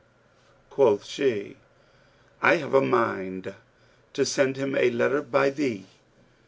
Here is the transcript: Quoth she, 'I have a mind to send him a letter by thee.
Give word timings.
Quoth 0.71 1.05
she, 1.05 1.57
'I 2.41 2.55
have 2.55 2.73
a 2.73 2.81
mind 2.81 3.53
to 4.13 4.25
send 4.25 4.57
him 4.57 4.75
a 4.75 4.89
letter 4.89 5.21
by 5.21 5.51
thee. 5.51 5.85